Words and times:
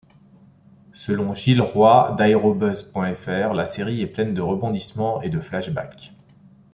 Selon 0.93 1.35
Gil 1.35 1.61
Roy 1.61 2.15
d'Aerobuzz.fr 2.17 3.53
la 3.53 3.67
série 3.67 4.01
est 4.01 4.07
pleine 4.07 4.33
de 4.33 4.41
rebondissements 4.41 5.21
et 5.21 5.29
de 5.29 5.39
flash-backs. 5.39 6.11